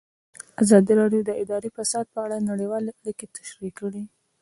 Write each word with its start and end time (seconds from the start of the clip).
ازادي 0.63 0.93
راډیو 1.01 1.21
د 1.25 1.31
اداري 1.43 1.69
فساد 1.77 2.05
په 2.13 2.19
اړه 2.25 2.37
نړیوالې 2.49 2.91
اړیکې 2.99 3.25
تشریح 3.37 3.71
کړي. 3.79 4.03